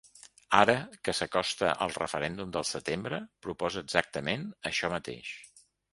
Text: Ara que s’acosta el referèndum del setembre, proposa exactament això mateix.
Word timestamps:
Ara 0.59 0.75
que 1.07 1.13
s’acosta 1.17 1.73
el 1.85 1.93
referèndum 1.97 2.55
del 2.57 2.67
setembre, 2.71 3.19
proposa 3.47 3.85
exactament 3.87 4.49
això 4.71 4.93
mateix. 4.99 5.35